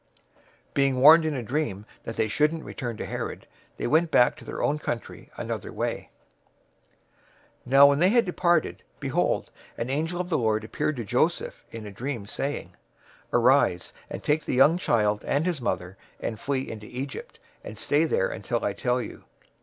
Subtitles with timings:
[0.69, 3.45] 002:012 Being warned in a dream that they shouldn't return to Herod,
[3.77, 6.09] they went back to their own country another way.
[7.67, 11.63] 002:013 Now when they had departed, behold, an angel of the Lord appeared to Joseph
[11.69, 12.75] in a dream, saying,
[13.31, 18.05] "Arise and take the young child and his mother, and flee into Egypt, and stay
[18.05, 19.57] there until I tell you, for Herod will seek the young child to destroy him."